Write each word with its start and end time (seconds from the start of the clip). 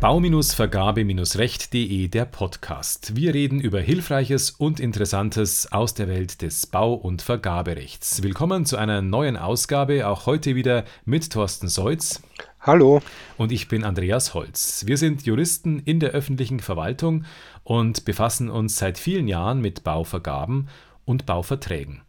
Bau-Vergabe-Recht.de 0.00 2.08
der 2.08 2.24
Podcast. 2.26 3.16
Wir 3.16 3.32
reden 3.32 3.60
über 3.60 3.80
Hilfreiches 3.80 4.50
und 4.50 4.80
Interessantes 4.80 5.72
aus 5.72 5.94
der 5.94 6.08
Welt 6.08 6.42
des 6.42 6.66
Bau- 6.66 6.94
und 6.94 7.22
Vergaberechts. 7.22 8.22
Willkommen 8.22 8.66
zu 8.66 8.76
einer 8.76 9.00
neuen 9.00 9.38
Ausgabe, 9.38 10.06
auch 10.06 10.26
heute 10.26 10.54
wieder 10.54 10.84
mit 11.06 11.32
Thorsten 11.32 11.68
Seutz. 11.68 12.20
Hallo. 12.60 13.00
Und 13.38 13.52
ich 13.52 13.68
bin 13.68 13.84
Andreas 13.84 14.34
Holz. 14.34 14.84
Wir 14.86 14.98
sind 14.98 15.22
Juristen 15.22 15.78
in 15.78 16.00
der 16.00 16.10
öffentlichen 16.10 16.60
Verwaltung 16.60 17.24
und 17.64 18.04
befassen 18.04 18.50
uns 18.50 18.76
seit 18.76 18.98
vielen 18.98 19.28
Jahren 19.28 19.60
mit 19.60 19.84
Bauvergaben 19.84 20.68
und 21.08 21.24
Bauverträgen. 21.24 22.02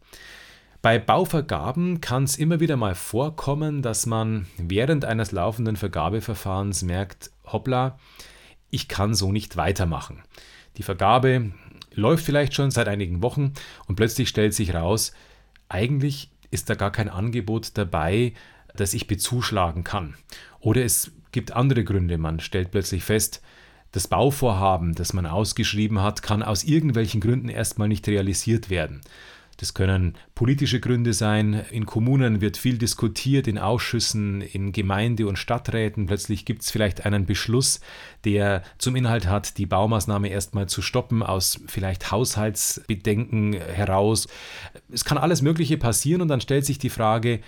Bei 0.82 1.00
Bauvergaben 1.00 2.02
kann 2.02 2.26
es 2.26 2.38
immer 2.38 2.60
wieder 2.60 2.78
mal 2.78 2.96
vorkommen, 2.96 3.82
dass 3.82 4.06
man 4.06 4.48
während 4.58 5.06
eines 5.06 5.32
laufenden 5.32 5.78
Vergabeverfahrens 5.78 6.84
merkt, 6.84 7.32
hoppla, 7.46 7.98
ich 8.70 8.88
kann 8.88 9.14
so 9.14 9.32
nicht 9.32 9.58
weitermachen. 9.58 10.22
Die 10.78 10.84
Vergabe 10.84 11.52
läuft 11.94 12.26
vielleicht 12.26 12.54
schon 12.54 12.72
seit 12.72 12.88
einigen 12.88 13.24
Wochen 13.24 13.54
und 13.88 13.96
plötzlich 13.96 14.30
stellt 14.30 14.54
sich 14.54 14.74
raus, 14.74 15.14
eigentlich 15.70 16.30
ist 16.52 16.70
da 16.70 16.76
gar 16.76 16.92
kein 16.92 17.10
Angebot 17.10 17.78
dabei, 17.78 18.34
das 18.76 18.94
ich 18.94 19.08
bezuschlagen 19.08 19.84
kann. 19.84 20.16
Oder 20.60 20.84
es 20.84 21.12
gibt 21.32 21.54
andere 21.54 21.84
Gründe. 21.84 22.18
Man 22.18 22.40
stellt 22.40 22.72
plötzlich 22.72 23.04
fest, 23.04 23.42
das 23.92 24.08
Bauvorhaben, 24.08 24.96
das 24.96 25.14
man 25.14 25.26
ausgeschrieben 25.26 26.02
hat, 26.02 26.22
kann 26.22 26.44
aus 26.44 26.64
irgendwelchen 26.64 27.22
Gründen 27.22 27.50
erstmal 27.50 27.88
nicht 27.88 28.08
realisiert 28.08 28.70
werden. 28.70 29.02
Das 29.60 29.74
können 29.74 30.16
politische 30.36 30.80
Gründe 30.80 31.12
sein. 31.12 31.66
In 31.70 31.86
Kommunen 31.86 32.40
wird 32.40 32.56
viel 32.56 32.78
diskutiert, 32.78 33.46
in 33.46 33.58
Ausschüssen, 33.58 34.40
in 34.40 34.72
Gemeinde- 34.72 35.28
und 35.28 35.38
Stadträten. 35.38 36.06
Plötzlich 36.06 36.46
gibt 36.46 36.62
es 36.62 36.72
vielleicht 36.72 37.06
einen 37.06 37.26
Beschluss, 37.26 37.82
der 38.24 38.64
zum 38.78 38.96
Inhalt 38.96 39.28
hat, 39.28 39.58
die 39.58 39.66
Baumaßnahme 39.66 40.30
erstmal 40.30 40.70
zu 40.70 40.82
stoppen, 40.82 41.24
aus 41.24 41.60
vielleicht 41.68 42.10
Haushaltsbedenken 42.10 43.52
heraus. 43.52 44.28
Es 44.94 45.04
kann 45.04 45.18
alles 45.18 45.42
Mögliche 45.42 45.78
passieren 45.78 46.22
und 46.22 46.30
dann 46.30 46.40
stellt 46.40 46.66
sich 46.66 46.80
die 46.80 46.90
Frage, 46.90 47.42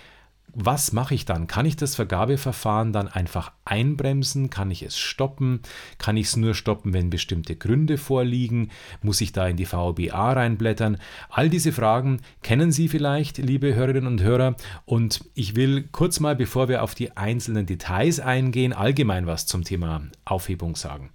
was 0.54 0.92
mache 0.92 1.14
ich 1.14 1.24
dann? 1.24 1.46
Kann 1.46 1.66
ich 1.66 1.76
das 1.76 1.94
Vergabeverfahren 1.94 2.92
dann 2.92 3.08
einfach 3.08 3.52
einbremsen? 3.64 4.50
Kann 4.50 4.70
ich 4.70 4.82
es 4.82 4.98
stoppen? 4.98 5.60
Kann 5.98 6.16
ich 6.16 6.26
es 6.26 6.36
nur 6.36 6.54
stoppen, 6.54 6.92
wenn 6.92 7.10
bestimmte 7.10 7.56
Gründe 7.56 7.96
vorliegen? 7.96 8.70
Muss 9.02 9.20
ich 9.20 9.32
da 9.32 9.48
in 9.48 9.56
die 9.56 9.64
VBA 9.64 10.32
reinblättern? 10.32 10.98
All 11.30 11.48
diese 11.48 11.72
Fragen 11.72 12.20
kennen 12.42 12.70
Sie 12.70 12.88
vielleicht, 12.88 13.38
liebe 13.38 13.74
Hörerinnen 13.74 14.06
und 14.06 14.22
Hörer. 14.22 14.56
Und 14.84 15.24
ich 15.34 15.56
will 15.56 15.88
kurz 15.90 16.20
mal, 16.20 16.36
bevor 16.36 16.68
wir 16.68 16.82
auf 16.82 16.94
die 16.94 17.16
einzelnen 17.16 17.66
Details 17.66 18.20
eingehen, 18.20 18.72
allgemein 18.72 19.26
was 19.26 19.46
zum 19.46 19.64
Thema 19.64 20.02
Aufhebung 20.24 20.76
sagen. 20.76 21.10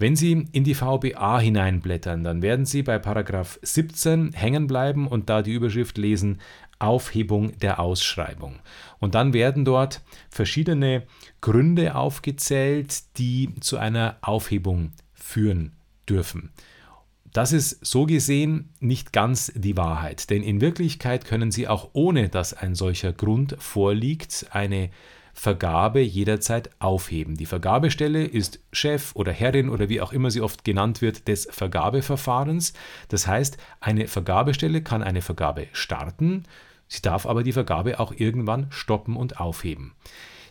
Wenn 0.00 0.16
Sie 0.16 0.46
in 0.52 0.64
die 0.64 0.74
VBA 0.74 1.40
hineinblättern, 1.40 2.24
dann 2.24 2.40
werden 2.40 2.64
Sie 2.64 2.82
bei 2.82 2.98
Paragraph 2.98 3.58
17 3.60 4.32
hängen 4.32 4.66
bleiben 4.66 5.06
und 5.06 5.28
da 5.28 5.42
die 5.42 5.52
Überschrift 5.52 5.98
lesen 5.98 6.40
Aufhebung 6.80 7.56
der 7.58 7.78
Ausschreibung. 7.78 8.58
Und 8.98 9.14
dann 9.14 9.32
werden 9.32 9.64
dort 9.64 10.02
verschiedene 10.30 11.04
Gründe 11.40 11.94
aufgezählt, 11.94 13.18
die 13.18 13.54
zu 13.60 13.78
einer 13.78 14.16
Aufhebung 14.22 14.92
führen 15.12 15.72
dürfen. 16.08 16.50
Das 17.32 17.52
ist 17.52 17.86
so 17.86 18.06
gesehen 18.06 18.70
nicht 18.80 19.12
ganz 19.12 19.52
die 19.54 19.76
Wahrheit, 19.76 20.30
denn 20.30 20.42
in 20.42 20.60
Wirklichkeit 20.60 21.24
können 21.24 21.52
Sie 21.52 21.68
auch 21.68 21.90
ohne 21.92 22.28
dass 22.28 22.54
ein 22.54 22.74
solcher 22.74 23.12
Grund 23.12 23.56
vorliegt, 23.60 24.46
eine 24.50 24.90
Vergabe 25.32 26.00
jederzeit 26.00 26.70
aufheben. 26.80 27.36
Die 27.36 27.46
Vergabestelle 27.46 28.24
ist 28.24 28.60
Chef 28.72 29.14
oder 29.14 29.32
Herrin 29.32 29.68
oder 29.68 29.88
wie 29.88 30.00
auch 30.00 30.12
immer 30.12 30.30
sie 30.30 30.40
oft 30.40 30.64
genannt 30.64 31.02
wird 31.02 31.28
des 31.28 31.48
Vergabeverfahrens. 31.50 32.72
Das 33.08 33.26
heißt, 33.26 33.56
eine 33.80 34.08
Vergabestelle 34.08 34.82
kann 34.82 35.02
eine 35.02 35.22
Vergabe 35.22 35.68
starten, 35.72 36.44
Sie 36.90 37.02
darf 37.02 37.24
aber 37.24 37.44
die 37.44 37.52
Vergabe 37.52 38.00
auch 38.00 38.12
irgendwann 38.12 38.66
stoppen 38.70 39.16
und 39.16 39.40
aufheben. 39.40 39.92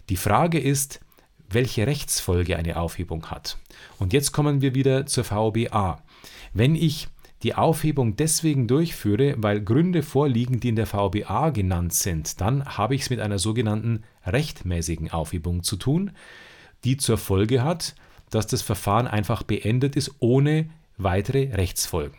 Die 0.07 0.15
Frage 0.15 0.57
ist, 0.57 1.01
welche 1.49 1.85
Rechtsfolge 1.85 2.55
eine 2.55 2.77
Aufhebung 2.77 3.29
hat. 3.29 3.57
Und 3.99 4.13
jetzt 4.13 4.31
kommen 4.31 4.61
wir 4.61 4.73
wieder 4.73 5.05
zur 5.05 5.25
VBA. 5.25 6.01
Wenn 6.53 6.75
ich 6.75 7.09
die 7.43 7.55
Aufhebung 7.55 8.15
deswegen 8.15 8.67
durchführe, 8.67 9.35
weil 9.37 9.61
Gründe 9.61 10.01
vorliegen, 10.01 10.61
die 10.61 10.69
in 10.69 10.75
der 10.77 10.87
VBA 10.87 11.49
genannt 11.49 11.93
sind, 11.93 12.39
dann 12.39 12.65
habe 12.65 12.95
ich 12.95 13.01
es 13.01 13.09
mit 13.09 13.19
einer 13.19 13.39
sogenannten 13.39 14.03
rechtmäßigen 14.25 15.11
Aufhebung 15.11 15.63
zu 15.63 15.75
tun, 15.75 16.11
die 16.85 16.95
zur 16.95 17.17
Folge 17.17 17.63
hat, 17.63 17.95
dass 18.29 18.47
das 18.47 18.61
Verfahren 18.61 19.07
einfach 19.07 19.43
beendet 19.43 19.97
ist 19.97 20.15
ohne 20.19 20.69
weitere 20.97 21.53
Rechtsfolgen. 21.53 22.17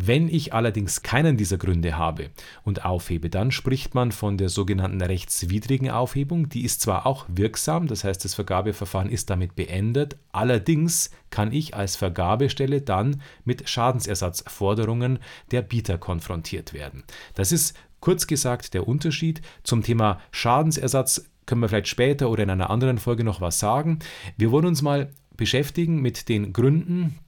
Wenn 0.00 0.28
ich 0.28 0.54
allerdings 0.54 1.02
keinen 1.02 1.36
dieser 1.36 1.58
Gründe 1.58 1.98
habe 1.98 2.30
und 2.62 2.84
aufhebe, 2.84 3.30
dann 3.30 3.50
spricht 3.50 3.96
man 3.96 4.12
von 4.12 4.38
der 4.38 4.48
sogenannten 4.48 5.02
rechtswidrigen 5.02 5.90
Aufhebung. 5.90 6.48
Die 6.48 6.64
ist 6.64 6.80
zwar 6.80 7.04
auch 7.04 7.26
wirksam, 7.26 7.88
das 7.88 8.04
heißt 8.04 8.24
das 8.24 8.34
Vergabeverfahren 8.34 9.10
ist 9.10 9.28
damit 9.28 9.56
beendet, 9.56 10.16
allerdings 10.30 11.10
kann 11.30 11.52
ich 11.52 11.74
als 11.74 11.96
Vergabestelle 11.96 12.80
dann 12.80 13.20
mit 13.44 13.68
Schadensersatzforderungen 13.68 15.18
der 15.50 15.62
Bieter 15.62 15.98
konfrontiert 15.98 16.72
werden. 16.72 17.02
Das 17.34 17.50
ist 17.50 17.76
kurz 17.98 18.28
gesagt 18.28 18.74
der 18.74 18.86
Unterschied 18.86 19.42
zum 19.64 19.82
Thema 19.82 20.20
Schadensersatz 20.30 21.28
können 21.44 21.60
wir 21.62 21.68
vielleicht 21.68 21.88
später 21.88 22.30
oder 22.30 22.44
in 22.44 22.50
einer 22.50 22.70
anderen 22.70 22.98
Folge 22.98 23.24
noch 23.24 23.40
was 23.40 23.58
sagen. 23.58 23.98
Wir 24.36 24.52
wollen 24.52 24.66
uns 24.66 24.82
mal 24.82 25.10
beschäftigen 25.36 26.00
mit 26.00 26.28
den 26.28 26.52
Gründen, 26.52 27.18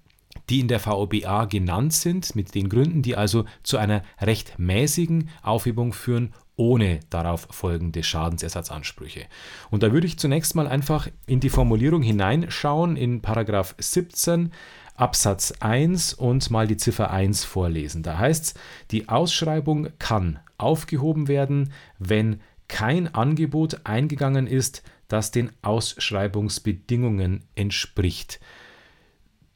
die 0.50 0.60
in 0.60 0.68
der 0.68 0.80
VOBA 0.80 1.44
genannt 1.46 1.92
sind, 1.92 2.34
mit 2.34 2.54
den 2.54 2.68
Gründen, 2.68 3.02
die 3.02 3.16
also 3.16 3.44
zu 3.62 3.78
einer 3.78 4.02
rechtmäßigen 4.20 5.30
Aufhebung 5.42 5.92
führen, 5.92 6.34
ohne 6.56 7.00
darauf 7.08 7.46
folgende 7.50 8.02
Schadensersatzansprüche. 8.02 9.22
Und 9.70 9.82
da 9.82 9.92
würde 9.92 10.06
ich 10.06 10.18
zunächst 10.18 10.54
mal 10.54 10.66
einfach 10.66 11.08
in 11.26 11.40
die 11.40 11.48
Formulierung 11.48 12.02
hineinschauen, 12.02 12.96
in 12.96 13.22
Paragraph 13.22 13.74
17 13.78 14.52
Absatz 14.94 15.54
1 15.60 16.12
und 16.12 16.50
mal 16.50 16.66
die 16.66 16.76
Ziffer 16.76 17.10
1 17.10 17.44
vorlesen. 17.44 18.02
Da 18.02 18.18
heißt 18.18 18.44
es, 18.44 18.54
die 18.90 19.08
Ausschreibung 19.08 19.88
kann 19.98 20.40
aufgehoben 20.58 21.28
werden, 21.28 21.72
wenn 21.98 22.40
kein 22.68 23.14
Angebot 23.14 23.80
eingegangen 23.84 24.46
ist, 24.46 24.82
das 25.08 25.30
den 25.30 25.50
Ausschreibungsbedingungen 25.62 27.44
entspricht. 27.54 28.40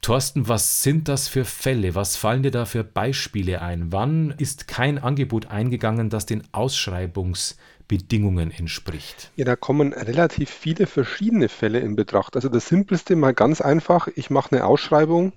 Thorsten, 0.05 0.47
was 0.47 0.83
sind 0.83 1.07
das 1.07 1.27
für 1.27 1.45
Fälle? 1.45 1.95
Was 1.95 2.15
fallen 2.15 2.43
dir 2.43 2.51
da 2.51 2.65
für 2.65 2.83
Beispiele 2.83 3.63
ein? 3.63 3.91
Wann 3.91 4.35
ist 4.37 4.67
kein 4.67 4.99
Angebot 4.99 5.47
eingegangen, 5.47 6.11
das 6.11 6.27
den 6.27 6.43
Ausschreibungsbedingungen 6.51 8.51
entspricht? 8.51 9.31
Ja, 9.35 9.45
da 9.45 9.55
kommen 9.55 9.93
relativ 9.93 10.51
viele 10.51 10.85
verschiedene 10.85 11.49
Fälle 11.49 11.79
in 11.79 11.95
Betracht. 11.95 12.35
Also 12.35 12.49
das 12.49 12.67
Simpelste 12.67 13.15
mal 13.15 13.33
ganz 13.33 13.61
einfach, 13.61 14.07
ich 14.15 14.29
mache 14.29 14.51
eine 14.51 14.65
Ausschreibung 14.65 15.33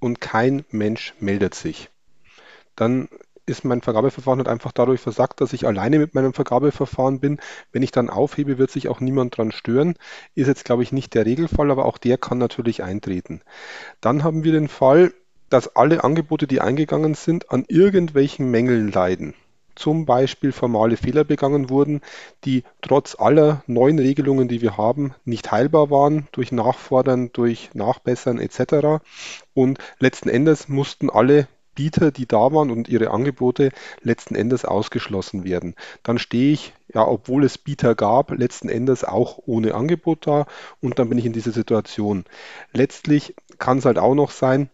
und 0.00 0.18
kein 0.18 0.64
Mensch 0.70 1.12
meldet 1.20 1.54
sich. 1.54 1.90
Dann 2.74 3.10
ist 3.46 3.64
mein 3.64 3.80
Vergabeverfahren 3.80 4.40
halt 4.40 4.48
einfach 4.48 4.72
dadurch 4.72 5.00
versagt, 5.00 5.40
dass 5.40 5.52
ich 5.52 5.66
alleine 5.66 5.98
mit 5.98 6.14
meinem 6.14 6.34
Vergabeverfahren 6.34 7.20
bin. 7.20 7.38
Wenn 7.72 7.82
ich 7.82 7.92
dann 7.92 8.10
aufhebe, 8.10 8.58
wird 8.58 8.70
sich 8.70 8.88
auch 8.88 9.00
niemand 9.00 9.36
dran 9.36 9.52
stören. 9.52 9.94
Ist 10.34 10.48
jetzt, 10.48 10.64
glaube 10.64 10.82
ich, 10.82 10.92
nicht 10.92 11.14
der 11.14 11.24
Regelfall, 11.24 11.70
aber 11.70 11.84
auch 11.84 11.98
der 11.98 12.18
kann 12.18 12.38
natürlich 12.38 12.82
eintreten. 12.82 13.40
Dann 14.00 14.24
haben 14.24 14.44
wir 14.44 14.52
den 14.52 14.68
Fall, 14.68 15.12
dass 15.48 15.76
alle 15.76 16.02
Angebote, 16.02 16.46
die 16.46 16.60
eingegangen 16.60 17.14
sind, 17.14 17.50
an 17.50 17.64
irgendwelchen 17.68 18.50
Mängeln 18.50 18.90
leiden. 18.90 19.34
Zum 19.76 20.06
Beispiel 20.06 20.52
formale 20.52 20.96
Fehler 20.96 21.22
begangen 21.22 21.68
wurden, 21.68 22.00
die 22.44 22.64
trotz 22.80 23.14
aller 23.14 23.62
neuen 23.66 23.98
Regelungen, 23.98 24.48
die 24.48 24.62
wir 24.62 24.78
haben, 24.78 25.14
nicht 25.26 25.52
heilbar 25.52 25.90
waren 25.90 26.28
durch 26.32 26.50
Nachfordern, 26.50 27.30
durch 27.34 27.70
Nachbessern 27.74 28.38
etc. 28.38 29.04
Und 29.52 29.78
letzten 29.98 30.30
Endes 30.30 30.68
mussten 30.68 31.10
alle 31.10 31.46
Bieter, 31.76 32.10
die 32.10 32.26
da 32.26 32.52
waren 32.52 32.72
und 32.72 32.88
ihre 32.88 33.12
Angebote 33.12 33.70
letzten 34.02 34.34
Endes 34.34 34.64
ausgeschlossen 34.64 35.44
werden. 35.44 35.76
Dann 36.02 36.18
stehe 36.18 36.52
ich, 36.52 36.72
ja, 36.92 37.06
obwohl 37.06 37.44
es 37.44 37.58
Bieter 37.58 37.94
gab, 37.94 38.32
letzten 38.32 38.68
Endes 38.68 39.04
auch 39.04 39.38
ohne 39.46 39.74
Angebot 39.74 40.26
da 40.26 40.46
und 40.80 40.98
dann 40.98 41.08
bin 41.08 41.18
ich 41.18 41.26
in 41.26 41.32
dieser 41.32 41.52
Situation. 41.52 42.24
Letztlich 42.72 43.36
kann 43.58 43.78
es 43.78 43.84
halt 43.84 43.98
auch 43.98 44.14
noch 44.14 44.32
sein, 44.32 44.70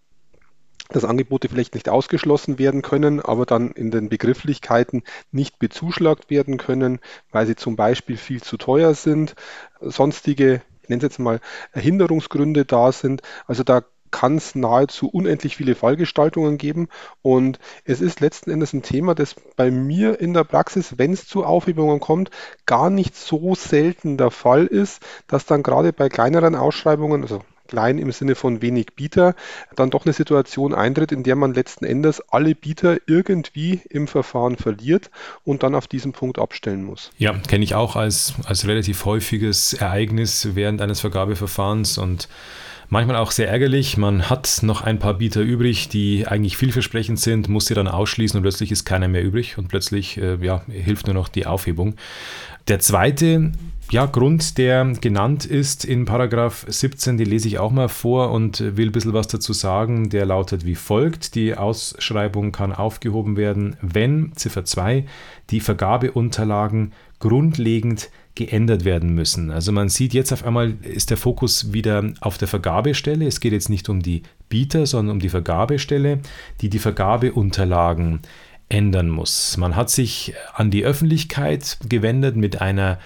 dass 0.88 1.04
Angebote 1.04 1.48
vielleicht 1.48 1.74
nicht 1.74 1.88
ausgeschlossen 1.88 2.58
werden 2.58 2.82
können, 2.82 3.20
aber 3.20 3.46
dann 3.46 3.72
in 3.72 3.90
den 3.90 4.08
Begrifflichkeiten 4.08 5.02
nicht 5.30 5.58
bezuschlagt 5.58 6.30
werden 6.30 6.58
können, 6.58 7.00
weil 7.30 7.46
sie 7.46 7.56
zum 7.56 7.76
Beispiel 7.76 8.16
viel 8.16 8.42
zu 8.42 8.56
teuer 8.56 8.94
sind, 8.94 9.34
sonstige, 9.80 10.62
ich 10.82 10.88
nenne 10.88 10.98
es 10.98 11.04
jetzt 11.04 11.18
mal, 11.18 11.40
Hinderungsgründe 11.72 12.64
da 12.64 12.92
sind. 12.92 13.22
Also 13.46 13.62
da 13.62 13.82
kann 14.12 14.36
es 14.36 14.54
nahezu 14.54 15.08
unendlich 15.08 15.56
viele 15.56 15.74
Fallgestaltungen 15.74 16.58
geben. 16.58 16.88
Und 17.22 17.58
es 17.84 18.00
ist 18.00 18.20
letzten 18.20 18.50
Endes 18.50 18.72
ein 18.72 18.82
Thema, 18.82 19.16
das 19.16 19.34
bei 19.56 19.72
mir 19.72 20.20
in 20.20 20.34
der 20.34 20.44
Praxis, 20.44 20.98
wenn 20.98 21.12
es 21.12 21.26
zu 21.26 21.44
Aufhebungen 21.44 21.98
kommt, 21.98 22.30
gar 22.64 22.90
nicht 22.90 23.16
so 23.16 23.56
selten 23.56 24.16
der 24.18 24.30
Fall 24.30 24.66
ist, 24.66 25.02
dass 25.26 25.46
dann 25.46 25.64
gerade 25.64 25.92
bei 25.92 26.08
kleineren 26.08 26.54
Ausschreibungen, 26.54 27.22
also 27.22 27.42
klein 27.72 27.96
im 27.96 28.12
Sinne 28.12 28.34
von 28.34 28.60
wenig 28.60 28.88
Bieter, 28.94 29.34
dann 29.76 29.88
doch 29.88 30.04
eine 30.04 30.12
Situation 30.12 30.74
eintritt, 30.74 31.10
in 31.10 31.22
der 31.22 31.36
man 31.36 31.54
letzten 31.54 31.86
Endes 31.86 32.20
alle 32.28 32.54
Bieter 32.54 32.98
irgendwie 33.06 33.80
im 33.88 34.08
Verfahren 34.08 34.56
verliert 34.56 35.10
und 35.44 35.62
dann 35.62 35.74
auf 35.74 35.86
diesen 35.86 36.12
Punkt 36.12 36.38
abstellen 36.38 36.84
muss. 36.84 37.10
Ja, 37.16 37.32
kenne 37.32 37.64
ich 37.64 37.74
auch 37.74 37.96
als, 37.96 38.34
als 38.44 38.66
relativ 38.66 39.06
häufiges 39.06 39.72
Ereignis 39.72 40.48
während 40.52 40.82
eines 40.82 41.00
Vergabeverfahrens 41.00 41.96
und 41.96 42.28
manchmal 42.92 43.16
auch 43.16 43.30
sehr 43.30 43.48
ärgerlich. 43.48 43.96
Man 43.96 44.28
hat 44.28 44.60
noch 44.62 44.82
ein 44.82 44.98
paar 44.98 45.14
Bieter 45.14 45.40
übrig, 45.40 45.88
die 45.88 46.26
eigentlich 46.28 46.58
vielversprechend 46.58 47.18
sind, 47.18 47.48
muss 47.48 47.66
sie 47.66 47.74
dann 47.74 47.88
ausschließen 47.88 48.36
und 48.36 48.42
plötzlich 48.42 48.70
ist 48.70 48.84
keiner 48.84 49.08
mehr 49.08 49.24
übrig 49.24 49.56
und 49.56 49.68
plötzlich 49.68 50.18
äh, 50.18 50.36
ja, 50.44 50.62
hilft 50.68 51.06
nur 51.06 51.14
noch 51.14 51.28
die 51.28 51.46
Aufhebung. 51.46 51.94
Der 52.68 52.80
zweite 52.80 53.52
ja, 53.90 54.04
Grund, 54.04 54.58
der 54.58 54.84
genannt 55.00 55.46
ist 55.46 55.86
in 55.86 56.04
Paragraph 56.04 56.66
17, 56.68 57.16
den 57.16 57.26
lese 57.26 57.48
ich 57.48 57.58
auch 57.58 57.72
mal 57.72 57.88
vor 57.88 58.30
und 58.30 58.60
will 58.76 58.90
ein 58.90 58.92
bisschen 58.92 59.14
was 59.14 59.26
dazu 59.26 59.54
sagen. 59.54 60.10
Der 60.10 60.26
lautet 60.26 60.66
wie 60.66 60.74
folgt: 60.74 61.34
Die 61.34 61.56
Ausschreibung 61.56 62.52
kann 62.52 62.72
aufgehoben 62.74 63.38
werden, 63.38 63.76
wenn 63.80 64.32
Ziffer 64.34 64.66
2 64.66 65.06
die 65.50 65.60
Vergabeunterlagen 65.60 66.92
grundlegend 67.20 68.10
geändert 68.34 68.84
werden 68.84 69.14
müssen. 69.14 69.50
Also 69.50 69.72
man 69.72 69.88
sieht 69.88 70.14
jetzt 70.14 70.32
auf 70.32 70.44
einmal 70.44 70.74
ist 70.82 71.10
der 71.10 71.16
Fokus 71.16 71.72
wieder 71.72 72.02
auf 72.20 72.38
der 72.38 72.48
Vergabestelle. 72.48 73.26
Es 73.26 73.40
geht 73.40 73.52
jetzt 73.52 73.68
nicht 73.68 73.88
um 73.88 74.00
die 74.00 74.22
Bieter, 74.48 74.86
sondern 74.86 75.16
um 75.16 75.20
die 75.20 75.28
Vergabestelle, 75.28 76.20
die 76.60 76.70
die 76.70 76.78
Vergabeunterlagen 76.78 78.20
ändern 78.68 79.10
muss. 79.10 79.56
Man 79.58 79.76
hat 79.76 79.90
sich 79.90 80.34
an 80.54 80.70
die 80.70 80.84
Öffentlichkeit 80.84 81.78
gewendet 81.88 82.36
mit 82.36 82.62
einer 82.62 82.98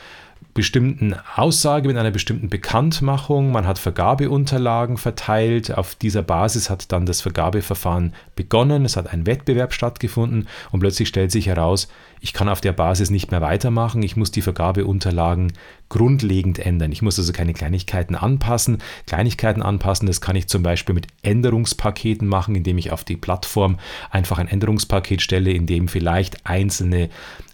bestimmten 0.54 1.14
Aussage, 1.36 1.86
mit 1.86 1.96
einer 1.96 2.10
bestimmten 2.10 2.48
Bekanntmachung. 2.48 3.52
Man 3.52 3.66
hat 3.66 3.78
Vergabeunterlagen 3.78 4.96
verteilt. 4.96 5.76
Auf 5.76 5.94
dieser 5.94 6.22
Basis 6.22 6.70
hat 6.70 6.90
dann 6.92 7.04
das 7.04 7.20
Vergabeverfahren 7.20 8.14
begonnen. 8.36 8.84
Es 8.84 8.96
hat 8.96 9.12
ein 9.12 9.26
Wettbewerb 9.26 9.74
stattgefunden 9.74 10.48
und 10.72 10.80
plötzlich 10.80 11.08
stellt 11.08 11.30
sich 11.30 11.46
heraus, 11.46 11.88
ich 12.20 12.32
kann 12.32 12.48
auf 12.48 12.60
der 12.60 12.72
Basis 12.72 13.10
nicht 13.10 13.30
mehr 13.30 13.40
weitermachen. 13.40 14.02
Ich 14.02 14.16
muss 14.16 14.30
die 14.30 14.42
Vergabeunterlagen 14.42 15.52
grundlegend 15.88 16.58
ändern. 16.58 16.92
Ich 16.92 17.02
muss 17.02 17.18
also 17.18 17.32
keine 17.32 17.52
Kleinigkeiten 17.52 18.14
anpassen. 18.14 18.78
Kleinigkeiten 19.06 19.62
anpassen, 19.62 20.06
das 20.06 20.20
kann 20.20 20.36
ich 20.36 20.48
zum 20.48 20.62
Beispiel 20.62 20.94
mit 20.94 21.06
Änderungspaketen 21.22 22.26
machen, 22.26 22.54
indem 22.54 22.78
ich 22.78 22.92
auf 22.92 23.04
die 23.04 23.16
Plattform 23.16 23.78
einfach 24.10 24.38
ein 24.38 24.48
Änderungspaket 24.48 25.22
stelle, 25.22 25.52
in 25.52 25.66
dem 25.66 25.88
vielleicht 25.88 26.46
einzelne 26.46 27.08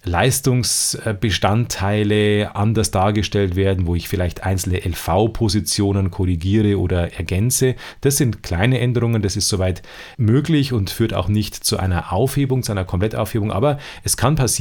Leistungsbestandteile 0.05 2.57
anders 2.57 2.91
dargestellt 2.91 3.55
werden, 3.55 3.87
wo 3.87 3.95
ich 3.95 4.09
vielleicht 4.09 4.43
einzelne 4.43 4.85
LV-Positionen 4.85 6.11
korrigiere 6.11 6.77
oder 6.79 7.13
ergänze. 7.13 7.77
Das 8.01 8.17
sind 8.17 8.43
kleine 8.43 8.81
Änderungen, 8.81 9.23
das 9.23 9.37
ist 9.37 9.49
soweit 9.49 9.83
möglich 10.17 10.73
und 10.73 10.91
führt 10.91 11.15
auch 11.15 11.29
nicht 11.29 11.55
zu 11.55 11.79
einer 11.79 12.13
Aufhebung, 12.13 12.65
zu 12.65 12.73
einer 12.73 12.85
Komplettaufhebung, 12.85 13.53
aber 13.53 13.79
es 14.03 14.17
kann 14.17 14.35
passieren, 14.35 14.52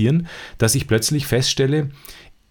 dass 0.58 0.76
ich 0.76 0.88
plötzlich 0.88 1.28
feststelle, 1.28 1.90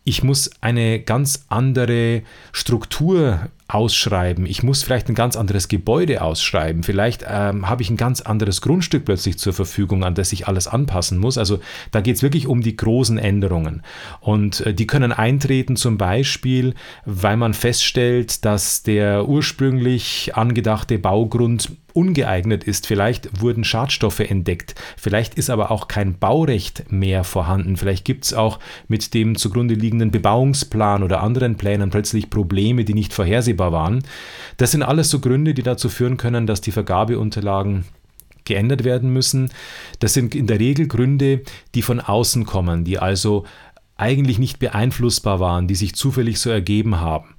ich 0.05 0.23
muss 0.23 0.51
eine 0.61 1.01
ganz 1.01 1.45
andere 1.49 2.23
Struktur 2.53 3.51
ausschreiben. 3.75 4.47
Ich 4.47 4.63
muss 4.63 4.83
vielleicht 4.83 5.09
ein 5.09 5.15
ganz 5.15 5.37
anderes 5.37 5.69
Gebäude 5.69 6.23
ausschreiben. 6.23 6.83
Vielleicht 6.83 7.25
ähm, 7.29 7.69
habe 7.69 7.83
ich 7.83 7.91
ein 7.91 7.97
ganz 7.97 8.21
anderes 8.21 8.61
Grundstück 8.61 9.05
plötzlich 9.05 9.39
zur 9.39 9.53
Verfügung, 9.53 10.05
an 10.05 10.15
das 10.15 10.33
ich 10.33 10.49
alles 10.49 10.67
anpassen 10.67 11.19
muss. 11.19 11.39
Also 11.39 11.61
da 11.91 12.01
geht 12.01 12.17
es 12.17 12.23
wirklich 12.23 12.47
um 12.47 12.63
die 12.63 12.77
großen 12.77 13.19
Änderungen. 13.19 13.83
Und 14.21 14.61
äh, 14.67 14.75
die 14.75 14.87
können 14.87 15.13
eintreten 15.13 15.77
zum 15.77 15.99
Beispiel, 15.99 16.75
weil 17.05 17.37
man 17.37 17.55
feststellt, 17.55 18.45
dass 18.45 18.83
der 18.83 19.29
ursprünglich 19.29 20.35
angedachte 20.35 20.99
Baugrund 20.99 21.71
ungeeignet 21.93 22.65
ist. 22.65 22.87
Vielleicht 22.87 23.41
wurden 23.41 23.65
Schadstoffe 23.65 24.21
entdeckt. 24.21 24.75
Vielleicht 24.97 25.35
ist 25.35 25.51
aber 25.51 25.71
auch 25.71 25.89
kein 25.89 26.19
Baurecht 26.19 26.91
mehr 26.91 27.25
vorhanden. 27.25 27.77
Vielleicht 27.77 28.05
gibt 28.05 28.25
es 28.25 28.35
auch 28.35 28.59
mit 28.89 29.15
dem 29.15 29.37
zugrunde 29.37 29.75
liegenden 29.75 30.11
Bebauungsplan 30.11 31.03
oder 31.03 31.23
anderen 31.23 31.57
Plänen 31.57 31.91
plötzlich 31.91 32.31
Probleme, 32.31 32.85
die 32.85 32.95
nicht 32.95 33.13
vorhersehbar 33.13 33.60
waren. 33.61 34.03
Das 34.57 34.73
sind 34.73 34.83
alles 34.83 35.11
so 35.11 35.21
Gründe, 35.21 35.55
die 35.55 35.63
dazu 35.63 35.89
führen 35.89 36.17
können, 36.17 36.47
dass 36.47 36.61
die 36.61 36.73
Vergabeunterlagen 36.73 37.85
geändert 38.45 38.85
werden 38.85 39.13
müssen. 39.13 39.51
Das 40.01 40.15
sind 40.15 40.35
in 40.35 40.47
der 40.47 40.59
Regel 40.59 40.89
Gründe, 40.89 41.43
die 41.75 41.83
von 41.83 42.01
außen 42.01 42.47
kommen, 42.47 42.85
die 42.85 42.99
also 42.99 43.45
eigentlich 43.97 44.39
nicht 44.39 44.59
beeinflussbar 44.59 45.41
waren, 45.41 45.69
die 45.69 45.75
sich 45.75 45.95
zufällig 45.95 46.41
so 46.41 46.51
ergeben 46.51 47.01
haben. 47.01 47.35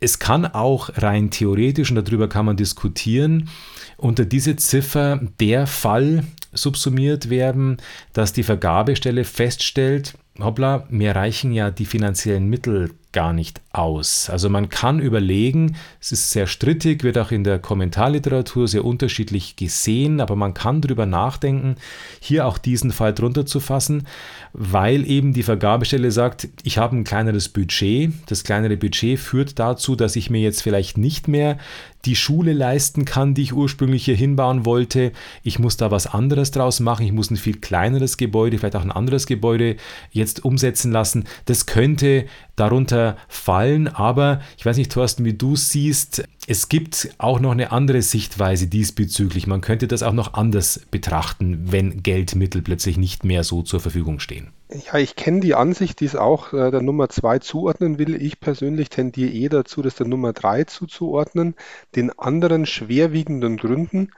Es 0.00 0.18
kann 0.18 0.44
auch 0.44 0.90
rein 0.96 1.30
theoretisch, 1.30 1.90
und 1.90 1.96
darüber 1.96 2.28
kann 2.28 2.44
man 2.44 2.56
diskutieren, 2.56 3.48
unter 3.96 4.26
diese 4.26 4.56
Ziffer 4.56 5.20
der 5.40 5.66
Fall 5.66 6.24
subsumiert 6.52 7.30
werden, 7.30 7.78
dass 8.12 8.32
die 8.32 8.42
Vergabestelle 8.42 9.24
feststellt, 9.24 10.14
hoppla, 10.38 10.86
mir 10.90 11.16
reichen 11.16 11.52
ja 11.52 11.70
die 11.70 11.86
finanziellen 11.86 12.48
Mittel 12.48 12.90
gar 13.16 13.32
nicht 13.32 13.62
aus. 13.72 14.28
Also 14.28 14.50
man 14.50 14.68
kann 14.68 15.00
überlegen, 15.00 15.76
es 16.02 16.12
ist 16.12 16.32
sehr 16.32 16.46
strittig, 16.46 17.02
wird 17.02 17.16
auch 17.16 17.30
in 17.30 17.44
der 17.44 17.58
Kommentarliteratur 17.58 18.68
sehr 18.68 18.84
unterschiedlich 18.84 19.56
gesehen, 19.56 20.20
aber 20.20 20.36
man 20.36 20.52
kann 20.52 20.82
darüber 20.82 21.06
nachdenken, 21.06 21.76
hier 22.20 22.46
auch 22.46 22.58
diesen 22.58 22.90
Fall 22.92 23.14
drunter 23.14 23.46
zu 23.46 23.58
fassen, 23.58 24.06
weil 24.52 25.08
eben 25.08 25.32
die 25.32 25.42
Vergabestelle 25.42 26.10
sagt, 26.10 26.48
ich 26.62 26.76
habe 26.76 26.94
ein 26.94 27.04
kleineres 27.04 27.48
Budget. 27.48 28.12
Das 28.26 28.44
kleinere 28.44 28.76
Budget 28.76 29.18
führt 29.18 29.58
dazu, 29.58 29.96
dass 29.96 30.14
ich 30.14 30.28
mir 30.28 30.42
jetzt 30.42 30.60
vielleicht 30.62 30.98
nicht 30.98 31.26
mehr 31.26 31.56
die 32.04 32.16
Schule 32.16 32.52
leisten 32.52 33.04
kann, 33.04 33.34
die 33.34 33.42
ich 33.42 33.52
ursprünglich 33.52 34.04
hier 34.04 34.14
hinbauen 34.14 34.64
wollte. 34.64 35.12
Ich 35.42 35.58
muss 35.58 35.76
da 35.76 35.90
was 35.90 36.06
anderes 36.06 36.52
draus 36.52 36.80
machen. 36.80 37.04
Ich 37.04 37.12
muss 37.12 37.30
ein 37.30 37.36
viel 37.36 37.56
kleineres 37.56 38.16
Gebäude, 38.16 38.58
vielleicht 38.58 38.76
auch 38.76 38.82
ein 38.82 38.92
anderes 38.92 39.26
Gebäude 39.26 39.76
jetzt 40.12 40.44
umsetzen 40.44 40.92
lassen. 40.92 41.24
Das 41.46 41.66
könnte 41.66 42.26
darunter 42.54 43.05
fallen, 43.28 43.88
aber 43.88 44.40
ich 44.56 44.66
weiß 44.66 44.76
nicht, 44.76 44.90
Thorsten, 44.90 45.24
wie 45.24 45.34
du 45.34 45.54
siehst, 45.54 46.24
es 46.48 46.68
gibt 46.68 47.10
auch 47.18 47.40
noch 47.40 47.50
eine 47.50 47.72
andere 47.72 48.02
Sichtweise 48.02 48.68
diesbezüglich. 48.68 49.46
Man 49.46 49.60
könnte 49.60 49.88
das 49.88 50.02
auch 50.02 50.12
noch 50.12 50.34
anders 50.34 50.86
betrachten, 50.90 51.72
wenn 51.72 52.02
Geldmittel 52.02 52.62
plötzlich 52.62 52.98
nicht 52.98 53.24
mehr 53.24 53.44
so 53.44 53.62
zur 53.62 53.80
Verfügung 53.80 54.20
stehen. 54.20 54.52
Ja, 54.70 54.98
ich 54.98 55.14
kenne 55.14 55.40
die 55.40 55.54
Ansicht, 55.54 56.00
die 56.00 56.06
es 56.06 56.16
auch 56.16 56.52
äh, 56.52 56.70
der 56.70 56.82
Nummer 56.82 57.08
2 57.08 57.38
zuordnen 57.38 57.98
will. 57.98 58.20
Ich 58.20 58.40
persönlich 58.40 58.88
tendiere 58.90 59.30
eher 59.30 59.48
dazu, 59.48 59.80
das 59.82 59.94
der 59.94 60.06
Nummer 60.06 60.32
3 60.32 60.64
zuzuordnen, 60.64 61.54
den 61.94 62.16
anderen 62.18 62.66
schwerwiegenden 62.66 63.58
Gründen. 63.58 64.10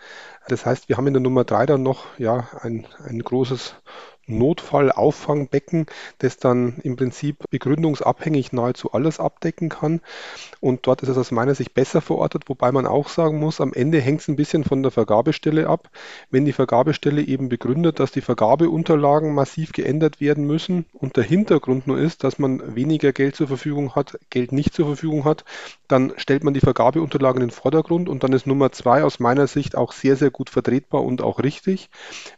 Das 0.49 0.65
heißt, 0.65 0.89
wir 0.89 0.97
haben 0.97 1.07
in 1.07 1.15
der 1.15 1.23
Nummer 1.23 1.45
3 1.45 1.67
dann 1.67 1.83
noch 1.83 2.07
ja, 2.19 2.49
ein, 2.61 2.87
ein 3.05 3.19
großes 3.19 3.75
Notfallauffangbecken, 4.29 5.87
das 6.19 6.37
dann 6.37 6.79
im 6.83 6.97
Prinzip 6.97 7.45
begründungsabhängig 7.51 8.53
nahezu 8.53 8.93
alles 8.93 9.19
abdecken 9.21 9.69
kann. 9.69 10.01
Und 10.61 10.87
dort 10.87 11.03
ist 11.03 11.09
es 11.09 11.19
aus 11.19 11.31
meiner 11.31 11.55
Sicht 11.55 11.75
besser 11.75 12.01
verortet, 12.01 12.45
wobei 12.49 12.73
man 12.73 12.87
auch 12.87 13.09
sagen 13.09 13.39
muss, 13.39 13.61
am 13.61 13.73
Ende 13.73 14.01
hängt 14.01 14.21
es 14.21 14.29
ein 14.29 14.37
bisschen 14.37 14.65
von 14.65 14.83
der 14.83 14.93
Vergabestelle 14.93 15.69
ab. 15.69 15.91
Wenn 16.31 16.45
die 16.45 16.53
Vergabestelle 16.53 17.23
eben 17.23 17.49
begründet, 17.49 18.01
dass 18.01 18.13
die 18.13 18.21
Vergabeunterlagen 18.21 19.35
massiv 19.35 19.73
geändert 19.73 20.21
werden 20.21 20.47
müssen 20.47 20.87
und 20.93 21.17
der 21.17 21.25
Hintergrund 21.25 21.87
nur 21.87 21.99
ist, 21.99 22.25
dass 22.25 22.39
man 22.39 22.77
weniger 22.77 23.13
Geld 23.13 23.37
zur 23.37 23.49
Verfügung 23.49 23.95
hat, 23.95 24.19
Geld 24.31 24.53
nicht 24.53 24.75
zur 24.75 24.87
Verfügung 24.87 25.25
hat, 25.25 25.45
dann 25.89 26.13
stellt 26.17 26.45
man 26.45 26.55
die 26.55 26.61
Vergabeunterlagen 26.61 27.41
in 27.41 27.49
den 27.49 27.55
Vordergrund 27.55 28.09
und 28.09 28.23
dann 28.23 28.33
ist 28.33 28.47
Nummer 28.47 28.73
zwei 28.73 29.03
aus 29.03 29.21
meiner 29.21 29.47
Sicht 29.47 29.77
auch 29.77 29.93
sehr, 29.93 30.17
sehr 30.17 30.31
gut 30.31 30.51
vertretbar 30.51 31.03
und 31.03 31.23
auch 31.23 31.39
richtig. 31.39 31.89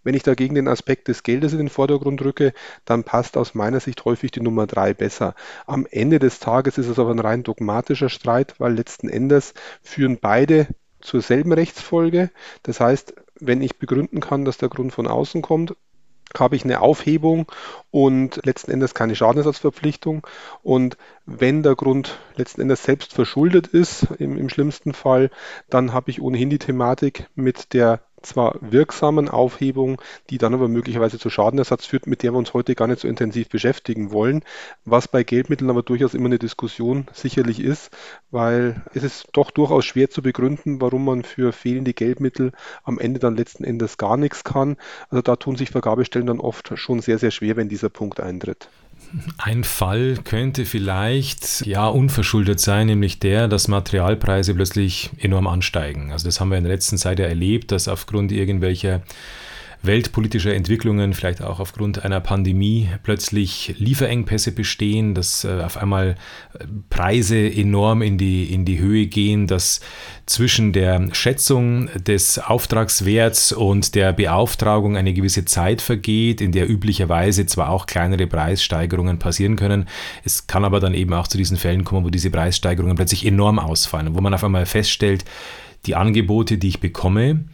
Wenn 0.04 0.14
ich 0.14 0.22
dagegen 0.22 0.54
den 0.54 0.68
Aspekt 0.68 1.08
des 1.08 1.22
Geldes 1.22 1.52
in 1.52 1.58
den 1.58 1.68
Vordergrund 1.68 1.79
rücke, 1.88 2.52
dann 2.84 3.04
passt 3.04 3.36
aus 3.36 3.54
meiner 3.54 3.80
Sicht 3.80 4.04
häufig 4.04 4.30
die 4.30 4.40
Nummer 4.40 4.66
drei 4.66 4.94
besser. 4.94 5.34
Am 5.66 5.86
Ende 5.90 6.18
des 6.18 6.40
Tages 6.40 6.78
ist 6.78 6.88
es 6.88 6.98
aber 6.98 7.10
ein 7.10 7.18
rein 7.18 7.42
dogmatischer 7.42 8.08
Streit, 8.08 8.54
weil 8.58 8.74
letzten 8.74 9.08
Endes 9.08 9.54
führen 9.82 10.18
beide 10.20 10.68
zur 11.00 11.22
selben 11.22 11.52
Rechtsfolge. 11.52 12.30
Das 12.62 12.80
heißt, 12.80 13.14
wenn 13.38 13.62
ich 13.62 13.78
begründen 13.78 14.20
kann, 14.20 14.44
dass 14.44 14.58
der 14.58 14.68
Grund 14.68 14.92
von 14.92 15.06
außen 15.06 15.42
kommt, 15.42 15.74
habe 16.38 16.54
ich 16.54 16.64
eine 16.64 16.80
Aufhebung 16.80 17.50
und 17.90 18.44
letzten 18.44 18.70
Endes 18.70 18.94
keine 18.94 19.16
Schadenersatzverpflichtung. 19.16 20.26
Und 20.62 20.96
wenn 21.26 21.62
der 21.62 21.74
Grund 21.74 22.18
letzten 22.36 22.60
Endes 22.60 22.84
selbst 22.84 23.12
verschuldet 23.12 23.66
ist, 23.68 24.06
im, 24.18 24.36
im 24.36 24.48
schlimmsten 24.48 24.92
Fall, 24.92 25.30
dann 25.68 25.92
habe 25.92 26.10
ich 26.10 26.20
ohnehin 26.20 26.50
die 26.50 26.58
Thematik 26.58 27.28
mit 27.34 27.72
der 27.72 28.00
zwar 28.22 28.56
wirksamen 28.60 29.28
Aufhebung, 29.28 30.00
die 30.30 30.38
dann 30.38 30.54
aber 30.54 30.68
möglicherweise 30.68 31.18
zu 31.18 31.30
Schadenersatz 31.30 31.86
führt, 31.86 32.06
mit 32.06 32.22
der 32.22 32.32
wir 32.32 32.38
uns 32.38 32.54
heute 32.54 32.74
gar 32.74 32.86
nicht 32.86 33.00
so 33.00 33.08
intensiv 33.08 33.48
beschäftigen 33.48 34.12
wollen, 34.12 34.42
was 34.84 35.08
bei 35.08 35.22
Geldmitteln 35.22 35.70
aber 35.70 35.82
durchaus 35.82 36.14
immer 36.14 36.26
eine 36.26 36.38
Diskussion 36.38 37.06
sicherlich 37.12 37.60
ist, 37.60 37.90
weil 38.30 38.82
es 38.94 39.02
ist 39.02 39.28
doch 39.32 39.50
durchaus 39.50 39.84
schwer 39.84 40.10
zu 40.10 40.22
begründen, 40.22 40.80
warum 40.80 41.04
man 41.04 41.22
für 41.24 41.52
fehlende 41.52 41.94
Geldmittel 41.94 42.52
am 42.84 42.98
Ende 42.98 43.20
dann 43.20 43.36
letzten 43.36 43.64
Endes 43.64 43.98
gar 43.98 44.16
nichts 44.16 44.44
kann. 44.44 44.76
Also 45.08 45.22
da 45.22 45.36
tun 45.36 45.56
sich 45.56 45.70
Vergabestellen 45.70 46.26
dann 46.26 46.40
oft 46.40 46.72
schon 46.76 47.00
sehr, 47.00 47.18
sehr 47.18 47.30
schwer, 47.30 47.56
wenn 47.56 47.68
dieser 47.68 47.88
Punkt 47.88 48.20
eintritt. 48.20 48.68
Ein 49.38 49.64
Fall 49.64 50.18
könnte 50.22 50.64
vielleicht 50.64 51.66
ja 51.66 51.88
unverschuldet 51.88 52.60
sein, 52.60 52.86
nämlich 52.86 53.18
der, 53.18 53.48
dass 53.48 53.66
Materialpreise 53.68 54.54
plötzlich 54.54 55.10
enorm 55.18 55.46
ansteigen. 55.46 56.12
Also 56.12 56.26
das 56.26 56.40
haben 56.40 56.50
wir 56.50 56.58
in 56.58 56.64
der 56.64 56.72
letzten 56.72 56.96
Zeit 56.96 57.18
ja 57.18 57.26
erlebt, 57.26 57.72
dass 57.72 57.88
aufgrund 57.88 58.30
irgendwelcher 58.30 59.02
weltpolitischer 59.82 60.54
Entwicklungen, 60.54 61.14
vielleicht 61.14 61.42
auch 61.42 61.58
aufgrund 61.58 62.04
einer 62.04 62.20
Pandemie, 62.20 62.88
plötzlich 63.02 63.74
Lieferengpässe 63.78 64.52
bestehen, 64.52 65.14
dass 65.14 65.44
äh, 65.44 65.62
auf 65.64 65.78
einmal 65.78 66.16
äh, 66.54 66.64
Preise 66.90 67.38
enorm 67.38 68.02
in 68.02 68.18
die, 68.18 68.52
in 68.52 68.64
die 68.64 68.78
Höhe 68.78 69.06
gehen, 69.06 69.46
dass 69.46 69.80
zwischen 70.26 70.72
der 70.72 71.08
Schätzung 71.12 71.88
des 71.94 72.38
Auftragswerts 72.38 73.52
und 73.52 73.94
der 73.94 74.12
Beauftragung 74.12 74.96
eine 74.96 75.14
gewisse 75.14 75.46
Zeit 75.46 75.80
vergeht, 75.80 76.40
in 76.40 76.52
der 76.52 76.68
üblicherweise 76.68 77.46
zwar 77.46 77.70
auch 77.70 77.86
kleinere 77.86 78.26
Preissteigerungen 78.26 79.18
passieren 79.18 79.56
können. 79.56 79.86
Es 80.24 80.46
kann 80.46 80.64
aber 80.64 80.80
dann 80.80 80.94
eben 80.94 81.14
auch 81.14 81.26
zu 81.26 81.38
diesen 81.38 81.56
Fällen 81.56 81.84
kommen, 81.84 82.04
wo 82.04 82.10
diese 82.10 82.30
Preissteigerungen 82.30 82.96
plötzlich 82.96 83.24
enorm 83.24 83.58
ausfallen, 83.58 84.14
wo 84.14 84.20
man 84.20 84.34
auf 84.34 84.44
einmal 84.44 84.66
feststellt, 84.66 85.24
die 85.86 85.94
Angebote, 85.94 86.58
die 86.58 86.68
ich 86.68 86.80
bekomme, 86.80 87.44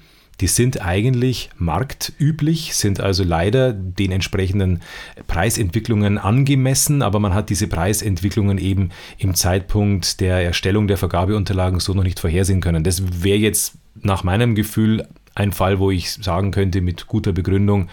die 0.41 0.47
sind 0.47 0.83
eigentlich 0.83 1.51
marktüblich, 1.57 2.75
sind 2.77 3.01
also 3.01 3.25
leider 3.25 3.73
den 3.73 4.13
entsprechenden 4.13 4.83
Preisentwicklungen 5.27 6.19
angemessen, 6.19 7.03
aber 7.03 7.21
man 7.21 7.35
hat 7.35 7.49
diese 7.49 7.69
Preisentwicklungen 7.69 8.59
eben 8.59 8.91
im 9.19 9.35
Zeitpunkt 9.35 10.21
der 10.21 10.43
Erstellung 10.43 10.89
der 10.89 10.99
Vergabeunterlagen 10.99 11.81
so 11.81 11.95
noch 11.95 12.03
nicht 12.03 12.21
vorhersehen 12.21 12.61
können. 12.61 12.85
Das 12.85 13.23
wäre 13.23 13.39
jetzt 13.39 13.75
nach 13.95 14.25
meinem 14.25 14.55
Gefühl 14.55 15.07
ein 15.35 15.53
Fall, 15.53 15.79
wo 15.79 15.91
ich 15.91 16.11
sagen 16.13 16.51
könnte 16.51 16.81
mit 16.81 17.07
guter 17.07 17.33
Begründung, 17.33 17.89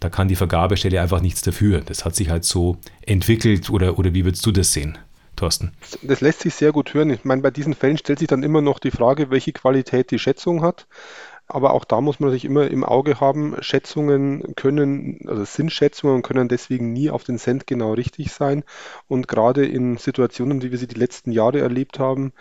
da 0.00 0.10
kann 0.10 0.28
die 0.28 0.36
Vergabestelle 0.36 1.00
einfach 1.00 1.20
nichts 1.20 1.42
dafür. 1.42 1.80
Das 1.80 2.04
hat 2.04 2.16
sich 2.16 2.28
halt 2.28 2.44
so 2.44 2.76
entwickelt 3.06 3.70
oder, 3.70 3.98
oder 3.98 4.14
wie 4.14 4.24
würdest 4.24 4.44
du 4.44 4.52
das 4.52 4.72
sehen? 4.72 4.98
Thorsten. 5.36 5.72
Das 6.02 6.20
lässt 6.20 6.40
sich 6.40 6.54
sehr 6.54 6.72
gut 6.72 6.94
hören. 6.94 7.10
Ich 7.10 7.24
meine, 7.24 7.42
bei 7.42 7.50
diesen 7.50 7.74
Fällen 7.74 7.98
stellt 7.98 8.20
sich 8.20 8.28
dann 8.28 8.42
immer 8.42 8.60
noch 8.60 8.78
die 8.78 8.92
Frage, 8.92 9.30
welche 9.30 9.52
Qualität 9.52 10.10
die 10.10 10.18
Schätzung 10.18 10.62
hat. 10.62 10.86
Aber 11.46 11.74
auch 11.74 11.84
da 11.84 12.00
muss 12.00 12.20
man 12.20 12.30
sich 12.30 12.44
immer 12.44 12.68
im 12.68 12.84
Auge 12.84 13.20
haben, 13.20 13.54
Schätzungen 13.60 14.54
können, 14.56 15.20
also 15.28 15.44
sind 15.44 15.70
Schätzungen 15.72 16.16
und 16.16 16.22
können 16.22 16.48
deswegen 16.48 16.92
nie 16.92 17.10
auf 17.10 17.22
den 17.22 17.38
Cent 17.38 17.66
genau 17.66 17.92
richtig 17.92 18.32
sein. 18.32 18.64
Und 19.08 19.28
gerade 19.28 19.66
in 19.66 19.98
Situationen, 19.98 20.62
wie 20.62 20.70
wir 20.70 20.78
sie 20.78 20.86
die 20.86 20.98
letzten 20.98 21.32
Jahre 21.32 21.60
erlebt 21.60 21.98
haben, 21.98 22.32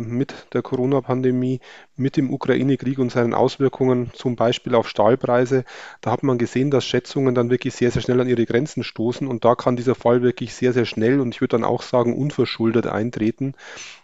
mit 0.00 0.34
der 0.52 0.62
Corona-Pandemie, 0.62 1.60
mit 1.96 2.16
dem 2.16 2.32
Ukraine-Krieg 2.32 2.98
und 2.98 3.10
seinen 3.10 3.34
Auswirkungen 3.34 4.10
zum 4.14 4.36
Beispiel 4.36 4.74
auf 4.74 4.88
Stahlpreise, 4.88 5.64
da 6.00 6.10
hat 6.10 6.22
man 6.22 6.38
gesehen, 6.38 6.70
dass 6.70 6.84
Schätzungen 6.84 7.34
dann 7.34 7.50
wirklich 7.50 7.74
sehr, 7.74 7.90
sehr 7.90 8.02
schnell 8.02 8.20
an 8.20 8.28
ihre 8.28 8.46
Grenzen 8.46 8.84
stoßen. 8.84 9.26
Und 9.26 9.44
da 9.44 9.54
kann 9.54 9.76
dieser 9.76 9.94
Fall 9.94 10.22
wirklich 10.22 10.54
sehr, 10.54 10.72
sehr 10.72 10.84
schnell 10.84 11.20
und 11.20 11.34
ich 11.34 11.40
würde 11.40 11.56
dann 11.56 11.64
auch 11.64 11.82
sagen 11.82 12.16
unverschuldet 12.16 12.86
eintreten 12.86 13.54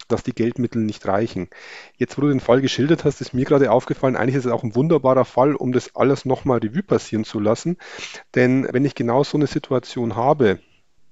dass 0.09 0.23
die 0.23 0.35
Geldmittel 0.35 0.83
nicht 0.83 1.07
reichen. 1.07 1.49
Jetzt, 1.97 2.17
wo 2.17 2.23
du 2.23 2.29
den 2.29 2.41
Fall 2.41 2.61
geschildert 2.61 3.05
hast, 3.05 3.21
ist 3.21 3.35
mir 3.35 3.45
gerade 3.45 3.71
aufgefallen, 3.71 4.17
eigentlich 4.17 4.37
ist 4.37 4.45
es 4.45 4.53
auch 4.53 4.63
ein 4.63 4.75
wunderbarer 4.75 5.25
Fall, 5.25 5.55
um 5.55 5.73
das 5.73 5.95
alles 5.97 6.25
nochmal 6.25 6.59
Revue 6.59 6.83
passieren 6.83 7.25
zu 7.25 7.41
lassen. 7.41 7.79
Denn 8.35 8.69
wenn 8.71 8.85
ich 8.85 8.95
genau 8.95 9.25
so 9.25 9.39
eine 9.39 9.47
Situation 9.47 10.17
habe, 10.17 10.59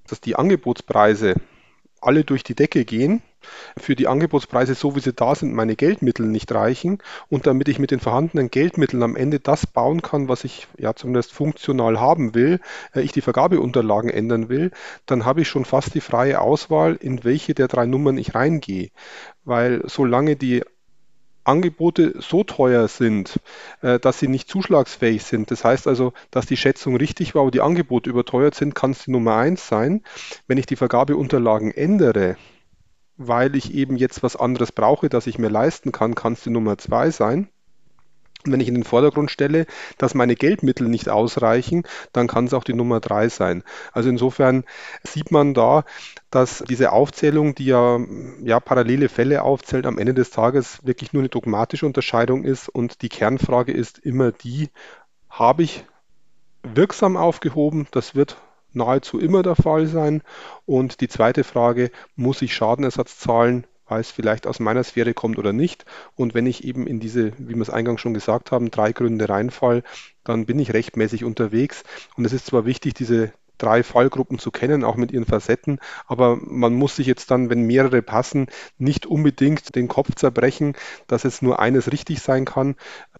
dass 0.07 0.21
die 0.21 0.37
Angebotspreise 0.37 1.37
alle 2.01 2.25
durch 2.25 2.45
die 2.45 2.55
Decke 2.55 2.85
gehen, 2.85 3.23
für 3.77 3.95
die 3.97 4.09
Angebotspreise, 4.09 4.75
so 4.75 4.97
wie 4.97 5.01
sie 5.01 5.13
da 5.13 5.35
sind, 5.35 5.55
meine 5.55 5.77
Geldmittel 5.77 6.27
nicht 6.27 6.53
reichen 6.53 6.99
und 7.29 7.47
damit 7.47 7.69
ich 7.69 7.79
mit 7.79 7.91
den 7.91 8.01
vorhandenen 8.01 8.51
Geldmitteln 8.51 9.03
am 9.03 9.17
Ende 9.17 9.41
das 9.41 9.67
bauen 9.67 10.03
kann, 10.03 10.29
was 10.29 10.45
ich 10.45 10.69
ja 10.79 10.95
zumindest 10.95 11.33
funktional 11.33 12.01
haben 12.01 12.35
will, 12.35 12.61
äh, 12.95 13.01
ich 13.01 13.13
die 13.13 13.21
Vergabeunterlagen 13.21 14.11
ändern 14.11 14.49
will, 14.49 14.71
dann 15.07 15.25
habe 15.25 15.43
ich 15.43 15.49
schon 15.49 15.65
fast 15.65 15.95
die 15.95 16.01
freie 16.01 16.41
Auswahl, 16.41 16.97
in 17.01 17.25
welche 17.25 17.55
der 17.55 17.69
drei 17.69 17.87
Nummern 17.87 18.19
ich 18.19 18.35
reingehe. 18.35 18.91
Weil 19.45 19.83
solange 19.87 20.37
die 20.37 20.63
Angebote 21.45 22.15
so 22.21 22.45
teuer 22.45 22.89
sind, 22.89 23.41
äh, 23.81 23.99
dass 23.99 24.19
sie 24.19 24.29
nicht 24.29 24.49
zuschlagsfähig 24.49 25.25
sind. 25.25 25.51
Das 25.51 25.65
heißt 25.65 25.89
also, 25.89 26.13
dass 26.31 26.47
die 26.47 26.57
Schätzung 26.57 26.97
richtig 26.97 27.35
war, 27.35 27.43
aber 27.43 27.51
die 27.51 27.61
Angebote 27.61 28.09
überteuert 28.09 28.55
sind, 28.55 28.75
kann 28.75 28.93
es 28.93 29.05
die 29.05 29.11
Nummer 29.11 29.37
eins 29.37 29.67
sein. 29.67 30.03
Wenn 30.47 30.59
ich 30.59 30.67
die 30.67 30.77
Vergabeunterlagen 30.77 31.73
ändere, 31.73 32.37
weil 33.29 33.57
ich 33.57 33.75
eben 33.75 33.97
jetzt 33.97 34.23
was 34.23 34.37
anderes 34.37 34.73
brauche, 34.73 35.09
das 35.09 35.27
ich 35.27 35.39
mir 35.39 35.49
leisten 35.49 35.93
kann, 35.93 36.15
kann 36.15 36.35
es 36.35 36.43
die 36.43 36.51
Nummer 36.51 36.79
zwei 36.79 37.11
sein. 37.11 37.49
Und 38.45 38.53
wenn 38.53 38.61
ich 38.61 38.69
in 38.69 38.75
den 38.75 38.85
Vordergrund 38.85 39.31
stelle, 39.31 39.67
dass 39.99 40.15
meine 40.15 40.35
Geldmittel 40.35 40.89
nicht 40.89 41.09
ausreichen, 41.09 41.85
dann 42.13 42.27
kann 42.27 42.47
es 42.47 42.55
auch 42.55 42.65
die 42.65 42.75
Nummer 42.75 42.99
drei 42.99 43.29
sein. 43.29 43.63
Also 43.93 44.09
insofern 44.09 44.65
sieht 45.05 45.31
man 45.31 45.55
da, 45.55 45.85
dass 46.31 46.65
diese 46.69 46.91
Aufzählung, 46.93 47.55
die 47.55 47.67
ja, 47.67 48.01
ja 48.43 48.59
parallele 48.59 49.09
Fälle 49.09 49.43
aufzählt, 49.43 49.87
am 49.87 49.99
Ende 49.99 50.15
des 50.15 50.31
Tages 50.31 50.85
wirklich 50.85 51.13
nur 51.13 51.23
eine 51.23 51.29
dogmatische 51.29 51.87
Unterscheidung 51.87 52.43
ist 52.43 52.69
und 52.69 53.03
die 53.03 53.09
Kernfrage 53.09 53.73
ist 53.73 53.99
immer 53.99 54.33
die, 54.33 54.71
habe 55.31 55.63
ich 55.63 55.85
wirksam 56.63 57.17
aufgehoben? 57.17 57.87
Das 57.93 58.15
wird 58.15 58.37
nahezu 58.75 59.19
immer 59.19 59.43
der 59.43 59.57
Fall 59.57 59.87
sein. 59.87 60.23
Und 60.67 61.01
die 61.01 61.09
zweite 61.09 61.45
Frage, 61.45 61.91
muss 62.17 62.43
ich 62.43 62.55
Schadenersatz 62.55 63.19
zahlen, 63.19 63.67
weil 63.87 64.01
es 64.01 64.11
vielleicht 64.11 64.47
aus 64.47 64.61
meiner 64.61 64.85
Sphäre 64.85 65.15
kommt 65.15 65.39
oder 65.39 65.53
nicht. 65.53 65.85
Und 66.15 66.35
wenn 66.35 66.47
ich 66.47 66.65
eben 66.65 66.87
in 66.87 67.01
diese, 67.01 67.33
wie 67.39 67.55
wir 67.55 67.63
es 67.63 67.71
eingangs 67.71 68.01
schon 68.01 68.15
gesagt 68.15 68.51
haben, 68.51 68.71
drei 68.71 68.93
Gründe 68.93 69.29
reinfall, 69.29 69.83
dann 70.25 70.47
bin 70.47 70.59
ich 70.59 70.73
rechtmäßig 70.73 71.25
unterwegs. 71.25 71.83
Und 72.17 72.25
es 72.25 72.33
ist 72.33 72.47
zwar 72.47 72.65
wichtig, 72.65 72.95
diese 72.95 73.33
drei 73.63 73.83
Fallgruppen 73.83 74.39
zu 74.39 74.51
kennen, 74.51 74.83
auch 74.83 74.97
mit 74.97 75.13
ihren 75.13 75.25
Facetten. 75.25 75.79
Aber 76.07 76.37
man 76.37 76.75
muss 76.75 76.97
sich 76.97 77.07
jetzt 77.07 77.31
dann, 77.31 77.49
wenn 77.49 77.63
mehrere 77.63 78.03
passen, 78.03 78.47
nicht 78.79 79.07
unbedingt 79.07 79.77
den 79.77 79.89
Kopf 79.89 80.15
zerbrechen, 80.15 80.75
dass 81.07 81.23
jetzt 81.23 81.43
nur 81.43 81.61
eines 81.61 81.93
richtig 81.93 82.21
sein 82.21 82.45
kann. 82.45 82.75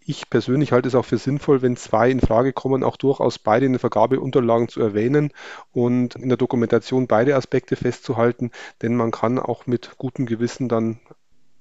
Ich 0.05 0.29
persönlich 0.31 0.73
halte 0.73 0.89
es 0.89 0.95
auch 0.97 1.05
für 1.05 1.19
sinnvoll, 1.19 1.63
wenn 1.63 1.77
zwei 1.77 2.11
in 2.11 2.21
Frage 2.21 2.53
kommen, 2.53 2.83
auch 2.83 2.97
durchaus 2.97 3.39
beide 3.39 3.67
in 3.67 3.73
den 3.73 3.79
Vergabeunterlagen 3.79 4.69
zu 4.69 4.81
erwähnen 4.81 5.33
und 5.73 6.17
in 6.17 6.29
der 6.29 6.39
Dokumentation 6.39 7.07
beide 7.07 7.37
Aspekte 7.37 7.77
festzuhalten, 7.77 8.51
denn 8.83 8.97
man 8.97 9.13
kann 9.13 9.39
auch 9.39 9.67
mit 9.67 9.97
gutem 9.99 10.27
Gewissen 10.27 10.69
dann 10.69 10.99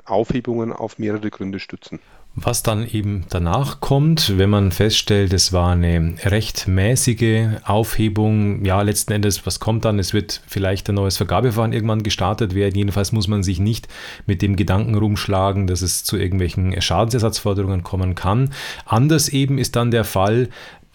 Aufhebungen 0.06 0.74
auf 0.74 0.98
mehrere 0.98 1.30
Gründe 1.30 1.60
stützen. 1.60 2.00
Was 2.36 2.64
dann 2.64 2.88
eben 2.88 3.26
danach 3.30 3.82
kommt, 3.82 4.38
wenn 4.38 4.50
man 4.50 4.72
feststellt, 4.72 5.34
es 5.34 5.52
war 5.52 5.74
eine 5.74 6.16
rechtmäßige 6.24 7.60
Aufhebung, 7.66 8.64
ja, 8.64 8.82
letzten 8.82 9.12
Endes, 9.12 9.46
was 9.46 9.60
kommt 9.60 9.84
dann? 9.84 10.00
Es 10.00 10.14
wird 10.14 10.42
vielleicht 10.48 10.88
ein 10.88 10.96
neues 10.96 11.18
Vergabeverfahren 11.18 11.74
irgendwann 11.74 12.04
gestartet 12.04 12.56
werden. 12.56 12.76
Jedenfalls 12.78 13.12
muss 13.12 13.28
man 13.28 13.44
sich 13.44 13.60
nicht 13.60 13.90
mit 14.28 14.42
dem 14.42 14.56
Gedanken 14.56 14.96
rumschlagen, 14.96 15.68
dass 15.68 15.82
es 15.82 16.06
zu 16.06 16.16
irgendwelchen 16.16 16.82
Schadensersatzforderungen 16.82 17.84
kommen 17.84 18.16
kann. 18.16 18.54
Anders 18.86 19.28
eben 19.28 19.58
ist 19.58 19.76
dann 19.76 19.92
der 19.92 20.06
Fall, 20.06 20.48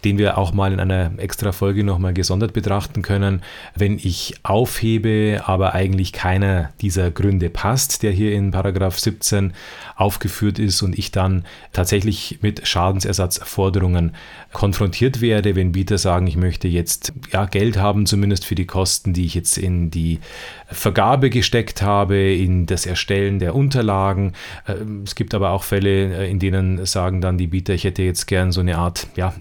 den 0.05 0.19
wir 0.19 0.39
auch 0.39 0.53
mal 0.53 0.73
in 0.73 0.81
einer 0.81 1.13
extra 1.19 1.53
Folge 1.53 1.83
nochmal 1.83 2.13
gesondert 2.13 2.53
betrachten 2.53 3.03
können. 3.03 3.43
Wenn 3.75 3.99
ich 3.99 4.35
aufhebe, 4.43 5.43
aber 5.47 5.75
eigentlich 5.75 6.13
keiner 6.13 6.71
dieser 6.81 7.11
Gründe 7.11 7.51
passt, 7.51 8.03
der 8.03 8.13
hier 8.13 8.33
in 8.33 8.51
Paragraph 8.51 8.99
17 8.99 9.53
aufgeführt 9.97 10.59
ist 10.59 10.83
und 10.83 10.97
ich 10.99 11.11
dann 11.11 11.45
tatsächlich 11.73 12.39
mit 12.43 12.69
Schadensersatzforderungen 12.69 14.15
konfrontiert 14.53 15.21
werde, 15.21 15.57
wenn 15.57 15.73
Bieter 15.73 15.99
sagen, 15.99 16.27
ich 16.27 16.37
möchte 16.37 16.69
jetzt 16.69 17.13
ja, 17.33 17.47
Geld 17.47 17.79
haben, 17.79 18.07
zumindest 18.07 18.45
für 18.45 18.55
die 18.55 18.67
Kosten, 18.67 19.13
die 19.13 19.27
ich 19.27 19.35
jetzt 19.35 19.59
in 19.59 19.91
die 19.91 20.21
Vergabe 20.69 21.31
gesteckt 21.31 21.83
habe, 21.83 22.17
in 22.17 22.67
das 22.67 22.87
Erstellen 22.87 23.39
der 23.39 23.55
Unterlagen. 23.55 24.33
Ähm, 24.69 25.03
es 25.05 25.15
gibt 25.15 25.35
aber 25.35 25.51
auch 25.51 25.63
Fälle, 25.63 26.17
äh, 26.17 26.31
in 26.31 26.39
denen 26.39 26.85
sagen 26.87 27.21
dann 27.21 27.39
die 27.39 27.47
Bieter, 27.47 27.75
ich 27.75 27.85
hätte 27.85 28.03
jetzt 28.03 28.27
gern 28.27 28.53
so 28.53 28.61
eine 28.61 28.79
Art 28.79 29.07
ja, 29.17 29.35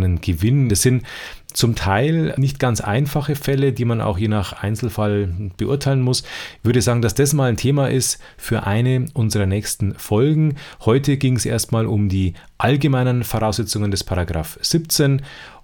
entgangenen 0.00 0.20
Gewinn. 0.20 0.68
Das 0.68 0.82
sind 0.82 1.04
zum 1.52 1.74
Teil 1.74 2.34
nicht 2.36 2.58
ganz 2.58 2.80
einfache 2.80 3.34
Fälle, 3.34 3.72
die 3.72 3.84
man 3.84 4.00
auch 4.00 4.18
je 4.18 4.28
nach 4.28 4.62
Einzelfall 4.62 5.50
beurteilen 5.56 6.00
muss. 6.00 6.22
Ich 6.22 6.64
würde 6.64 6.80
sagen, 6.80 7.02
dass 7.02 7.14
das 7.14 7.32
mal 7.32 7.48
ein 7.48 7.56
Thema 7.56 7.88
ist 7.88 8.20
für 8.36 8.66
eine 8.66 9.06
unserer 9.14 9.46
nächsten 9.46 9.94
Folgen. 9.94 10.56
Heute 10.84 11.16
ging 11.16 11.36
es 11.36 11.46
erstmal 11.46 11.86
um 11.86 12.08
die 12.08 12.34
allgemeinen 12.58 13.24
Voraussetzungen 13.24 13.90
des 13.90 14.04
Paragraph 14.04 14.58
17 14.62 15.22